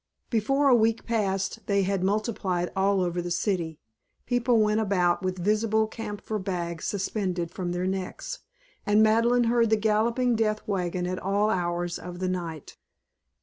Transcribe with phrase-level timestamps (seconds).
[0.31, 3.77] Before a week passed they had multiplied all over the city.
[4.25, 8.39] People went about with visible camphor bags suspended from their necks,
[8.83, 12.77] and Madeleine heard the galloping death wagon at all hours of the night.